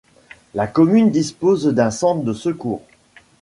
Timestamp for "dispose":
1.11-1.67